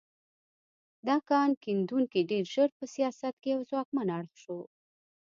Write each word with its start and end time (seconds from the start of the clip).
دا 1.07 1.17
کان 1.29 1.49
کیندونکي 1.63 2.19
ډېر 2.31 2.43
ژر 2.53 2.69
په 2.77 2.85
سیاست 2.93 3.33
کې 3.41 3.49
یو 3.55 3.61
ځواکمن 3.69 4.07
اړخ 4.17 4.33
شو. 4.43 4.59